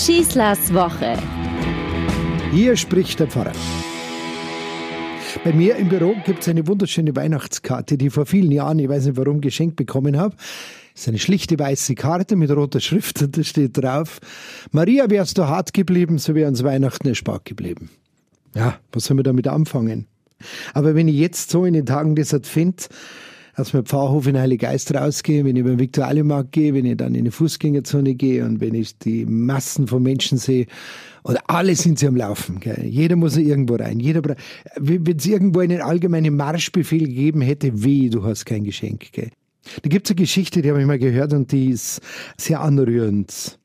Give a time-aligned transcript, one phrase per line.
[0.00, 1.18] Schießlers Woche.
[2.52, 3.52] Hier spricht der Pfarrer.
[5.44, 8.88] Bei mir im Büro gibt es eine wunderschöne Weihnachtskarte, die ich vor vielen Jahren, ich
[8.88, 10.34] weiß nicht warum, geschenkt bekommen habe.
[10.94, 14.20] Es ist eine schlichte weiße Karte mit roter Schrift und da steht drauf,
[14.72, 17.90] Maria, wärst du hart geblieben, so wäre uns Weihnachten erspart geblieben.
[18.54, 20.06] Ja, was soll man damit anfangen?
[20.72, 22.88] Aber wenn ich jetzt so in den Tagen des Advent
[23.60, 26.96] aus dem Pfarrhof in Heilige Geist rausgehe, wenn ich über den Viktualienmarkt gehe, wenn ich
[26.96, 30.66] dann in die Fußgängerzone gehe und wenn ich die Massen von Menschen sehe,
[31.22, 32.60] und alle sind sie am Laufen.
[32.60, 32.82] Gell?
[32.86, 34.00] Jeder muss irgendwo rein.
[34.00, 34.22] Jeder,
[34.76, 39.12] wenn es irgendwo einen allgemeinen Marschbefehl gegeben hätte, weh, du hast kein Geschenk.
[39.12, 39.28] Gell?
[39.82, 42.00] Da gibt es eine Geschichte, die habe ich mal gehört und die ist
[42.38, 43.58] sehr anrührend.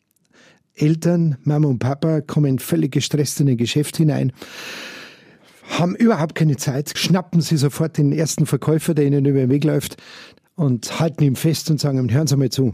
[0.75, 4.34] Eltern, Mama und Papa kommen völlig gestresst in ein Geschäft hinein
[5.79, 9.63] haben überhaupt keine Zeit, schnappen sie sofort den ersten Verkäufer, der ihnen über den Weg
[9.63, 9.97] läuft
[10.55, 12.73] und halten ihm fest und sagen ihm, hören Sie mal zu.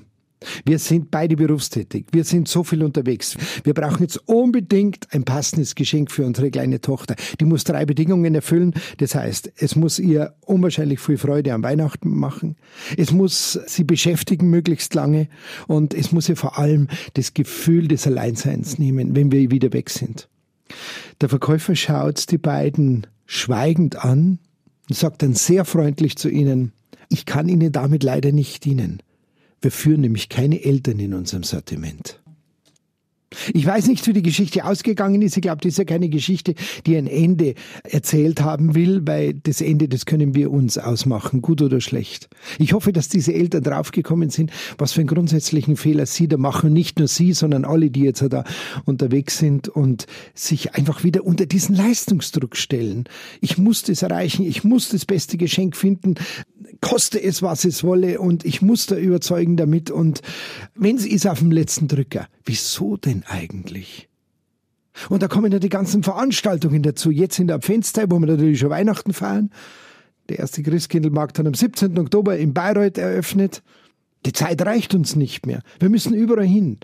[0.65, 2.07] Wir sind beide berufstätig.
[2.11, 3.37] Wir sind so viel unterwegs.
[3.63, 7.15] Wir brauchen jetzt unbedingt ein passendes Geschenk für unsere kleine Tochter.
[7.39, 8.73] Die muss drei Bedingungen erfüllen.
[8.98, 12.55] Das heißt, es muss ihr unwahrscheinlich viel Freude am Weihnachten machen.
[12.98, 15.27] Es muss sie beschäftigen möglichst lange.
[15.67, 19.91] Und es muss ihr vor allem das Gefühl des Alleinseins nehmen, wenn wir wieder weg
[19.91, 20.27] sind.
[21.21, 24.39] Der Verkäufer schaut die beiden schweigend an
[24.89, 26.73] und sagt dann sehr freundlich zu ihnen,
[27.09, 29.03] ich kann Ihnen damit leider nicht dienen.
[29.61, 32.20] Wir führen nämlich keine Eltern in unserem Sortiment.
[33.54, 35.37] Ich weiß nicht, wie die Geschichte ausgegangen ist.
[35.37, 36.54] Ich glaube, das ist ja keine Geschichte,
[36.85, 41.62] die ein Ende erzählt haben will, weil das Ende, das können wir uns ausmachen, gut
[41.62, 42.29] oder schlecht.
[42.60, 46.73] Ich hoffe, dass diese Eltern draufgekommen sind, was für einen grundsätzlichen Fehler sie da machen.
[46.73, 48.43] Nicht nur sie, sondern alle, die jetzt da
[48.85, 53.05] unterwegs sind und sich einfach wieder unter diesen Leistungsdruck stellen.
[53.40, 56.16] Ich muss das erreichen, ich muss das beste Geschenk finden,
[56.82, 60.21] koste es, was es wolle und ich muss da überzeugen damit und
[60.76, 62.27] wenn es ist auf dem letzten Drücker.
[62.43, 64.09] Wieso denn eigentlich?
[65.09, 67.12] Und da kommen ja die ganzen Veranstaltungen dazu.
[67.12, 69.51] Jetzt in der Adventszeit, wo wir natürlich schon Weihnachten feiern.
[70.29, 71.97] Der erste Christkindlmarkt hat am 17.
[71.97, 73.63] Oktober in Bayreuth eröffnet.
[74.25, 75.61] Die Zeit reicht uns nicht mehr.
[75.79, 76.78] Wir müssen überall hin.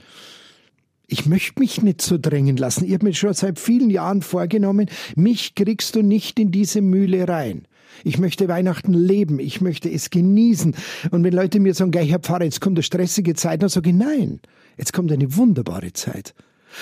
[1.07, 2.85] Ich möchte mich nicht so drängen lassen.
[2.85, 7.27] Ich habe mir schon seit vielen Jahren vorgenommen, mich kriegst du nicht in diese Mühle
[7.27, 7.67] rein.
[8.03, 9.39] Ich möchte Weihnachten leben.
[9.39, 10.75] Ich möchte es genießen.
[11.11, 13.95] Und wenn Leute mir sagen, Herr Pfarrer, jetzt kommt eine stressige Zeit, dann sage ich,
[13.95, 14.39] nein,
[14.77, 16.33] jetzt kommt eine wunderbare Zeit.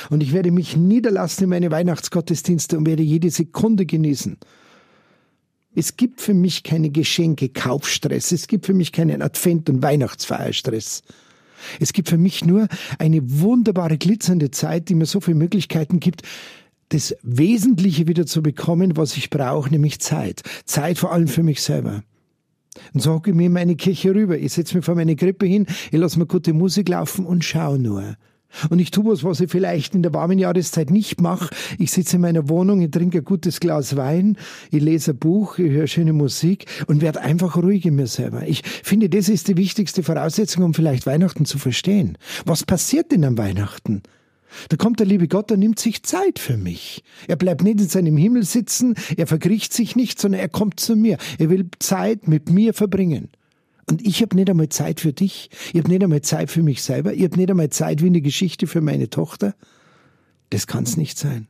[0.09, 4.38] Und ich werde mich niederlassen in meine Weihnachtsgottesdienste und werde jede Sekunde genießen.
[5.75, 8.31] Es gibt für mich keine Geschenke, Kaufstress.
[8.31, 11.03] Es gibt für mich keinen Advent- und Weihnachtsfeierstress.
[11.79, 12.67] Es gibt für mich nur
[12.99, 16.21] eine wunderbare, glitzernde Zeit, die mir so viele Möglichkeiten gibt,
[16.90, 20.44] das Wesentliche wieder zu bekommen, was ich brauche, nämlich Zeit.
[20.66, 22.03] Zeit vor allem für mich selber.
[22.94, 24.38] Und so hocke ich mir in meine Kirche rüber.
[24.38, 27.79] Ich setze mich vor meine Krippe hin, ich lasse mir gute Musik laufen und schaue
[27.79, 28.16] nur.
[28.69, 31.53] Und ich tue was, was ich vielleicht in der warmen Jahreszeit nicht mache.
[31.78, 34.38] Ich sitze in meiner Wohnung, ich trinke ein gutes Glas Wein,
[34.72, 38.47] ich lese ein Buch, ich höre schöne Musik und werde einfach ruhig in mir selber.
[38.47, 42.18] Ich finde, das ist die wichtigste Voraussetzung, um vielleicht Weihnachten zu verstehen.
[42.45, 44.03] Was passiert denn am Weihnachten?
[44.69, 47.03] Da kommt der liebe Gott und nimmt sich Zeit für mich.
[47.27, 50.95] Er bleibt nicht in seinem Himmel sitzen, er verkriecht sich nicht, sondern er kommt zu
[50.95, 51.17] mir.
[51.38, 53.29] Er will Zeit mit mir verbringen.
[53.88, 55.49] Und ich habe nicht einmal Zeit für dich.
[55.71, 57.13] Ich habe nicht einmal Zeit für mich selber.
[57.13, 59.55] Ich habe nicht einmal Zeit wie eine Geschichte für meine Tochter.
[60.49, 61.47] Das kann's nicht sein.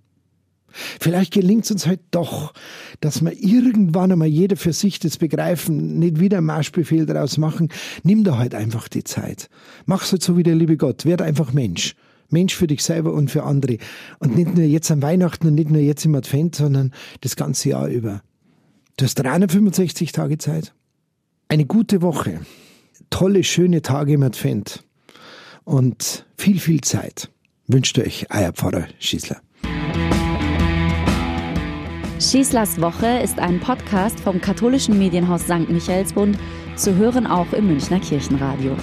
[1.00, 2.54] Vielleicht gelingt es uns halt doch,
[3.00, 7.70] dass wir irgendwann einmal jeder für sich das begreifen, nicht wieder einen Marschbefehl daraus machen.
[8.04, 9.50] Nimm da halt einfach die Zeit.
[9.86, 11.06] Mach's halt so wie der liebe Gott.
[11.06, 11.96] Werd einfach Mensch.
[12.30, 13.78] Mensch für dich selber und für andere.
[14.20, 16.92] Und nicht nur jetzt an Weihnachten und nicht nur jetzt im Advent, sondern
[17.22, 18.22] das ganze Jahr über.
[18.98, 20.74] Du hast 365 Tage Zeit.
[21.48, 22.42] Eine gute Woche.
[23.10, 24.84] Tolle, schöne Tage im Advent.
[25.64, 27.30] Und viel, viel Zeit.
[27.68, 29.42] Wünscht euch euer Pfarrer Schießler.
[32.20, 35.70] Schießlers Woche ist ein Podcast vom katholischen Medienhaus St.
[35.70, 36.38] Michaelsbund,
[36.76, 38.76] zu hören auch im Münchner Kirchenradio.